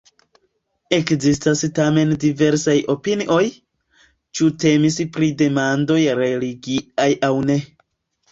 Ekzistas 0.95 1.59
tamen 1.79 2.13
diversaj 2.23 2.75
opinioj, 2.93 3.43
ĉu 4.39 4.49
temis 4.65 4.97
pri 5.17 5.29
demandoj 5.43 6.01
religiaj 6.23 7.09
aŭ 7.29 7.33
ne. 7.51 7.59